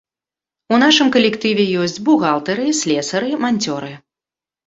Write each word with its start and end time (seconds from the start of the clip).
У 0.75 0.77
нашым 0.83 1.07
калектыве 1.15 1.65
ёсць 1.83 1.99
бухгалтары, 2.09 2.65
слесары, 2.81 3.29
манцёры. 3.43 3.93